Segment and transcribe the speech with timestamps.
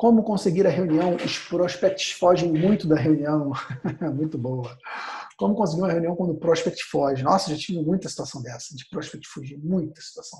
[0.00, 1.14] Como conseguir a reunião?
[1.16, 3.52] Os prospects fogem muito da reunião.
[4.16, 4.74] muito boa.
[5.36, 7.22] Como conseguir uma reunião quando o prospect foge?
[7.22, 10.38] Nossa, já tive muita situação dessa, de prospect fugir, muita situação.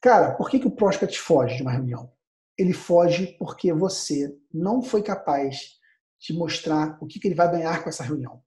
[0.00, 2.12] Cara, por que, que o prospect foge de uma reunião?
[2.56, 5.80] Ele foge porque você não foi capaz
[6.20, 8.40] de mostrar o que, que ele vai ganhar com essa reunião.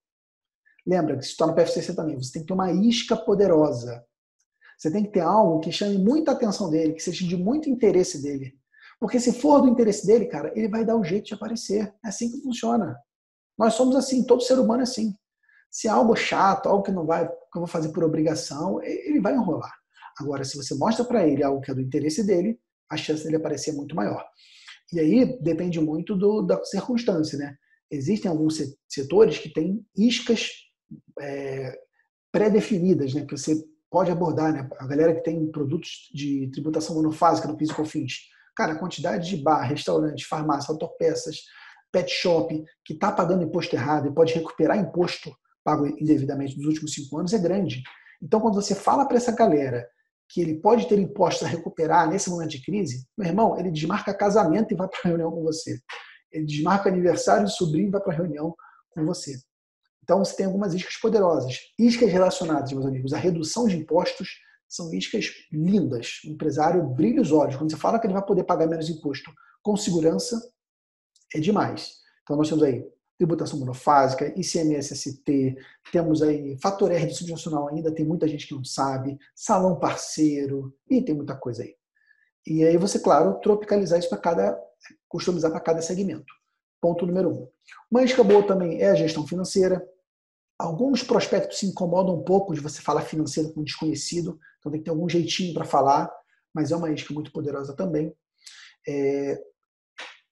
[0.87, 4.05] Lembra que se está no PFCC também, você tem que ter uma isca poderosa.
[4.77, 8.21] Você tem que ter algo que chame muita atenção dele, que seja de muito interesse
[8.21, 8.57] dele.
[8.99, 11.93] Porque se for do interesse dele, cara, ele vai dar o jeito de aparecer.
[12.03, 12.95] É assim que funciona.
[13.57, 15.13] Nós somos assim, todo ser humano é assim.
[15.69, 19.19] Se é algo chato, algo que não vai, que eu vou fazer por obrigação, ele
[19.19, 19.73] vai enrolar.
[20.19, 22.57] Agora, se você mostra para ele algo que é do interesse dele,
[22.89, 24.25] a chance dele aparecer é muito maior.
[24.93, 27.55] E aí depende muito do, da circunstância, né?
[27.91, 30.51] Existem alguns setores que têm iscas
[31.19, 31.77] é,
[32.31, 33.25] pré-definidas, né?
[33.25, 34.69] Que você pode abordar, né?
[34.79, 38.13] A galera que tem produtos de tributação monofásica no PIS e COFINS
[38.55, 41.41] Cara, a quantidade de bar, restaurante, farmácia, autopeças,
[41.91, 45.31] pet shop que está pagando imposto errado e pode recuperar imposto
[45.65, 47.81] pago indevidamente nos últimos cinco anos é grande.
[48.21, 49.89] Então, quando você fala para essa galera
[50.29, 54.13] que ele pode ter impostos a recuperar nesse momento de crise, meu irmão, ele desmarca
[54.13, 55.79] casamento e vai para reunião com você.
[56.31, 58.55] Ele desmarca aniversário de sobrinho e vai para reunião
[58.91, 59.37] com você.
[60.03, 61.57] Então, você tem algumas iscas poderosas.
[61.79, 64.29] Iscas relacionadas, meus amigos, à redução de impostos
[64.67, 66.21] são iscas lindas.
[66.25, 67.55] O empresário brilha os olhos.
[67.55, 70.39] Quando você fala que ele vai poder pagar menos imposto com segurança,
[71.33, 71.97] é demais.
[72.23, 72.85] Então nós temos aí
[73.17, 75.55] tributação monofásica, ICMS-ST,
[75.91, 80.75] temos aí fator R de subvencional ainda, tem muita gente que não sabe, salão parceiro,
[80.89, 81.75] e tem muita coisa aí.
[82.45, 84.59] E aí você, claro, tropicalizar isso para cada,
[85.07, 86.31] customizar para cada segmento.
[86.81, 87.47] Ponto número um.
[87.89, 89.83] Uma isca boa também é a gestão financeira.
[90.57, 94.79] Alguns prospectos se incomodam um pouco de você falar financeiro com um desconhecido, então tem
[94.79, 96.09] que ter algum jeitinho para falar,
[96.53, 98.15] mas é uma isca muito poderosa também.
[98.87, 99.41] É,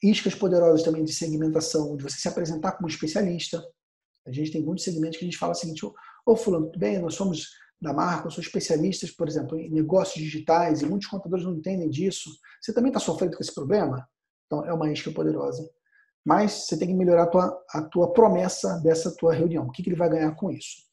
[0.02, 3.62] iscas poderosas também de segmentação, de você se apresentar como especialista.
[4.26, 5.94] A gente tem muitos segmentos que a gente fala o seguinte: ô
[6.26, 7.50] oh, Fulano, tudo bem, nós somos
[7.82, 11.90] da marca, eu sou especialistas, por exemplo, em negócios digitais e muitos contadores não entendem
[11.90, 12.30] disso.
[12.62, 14.08] Você também está sofrendo com esse problema?
[14.46, 15.70] Então, é uma isca poderosa
[16.26, 19.66] mas você tem que melhorar a tua, a tua promessa dessa tua reunião.
[19.66, 20.84] O que, que ele vai ganhar com isso?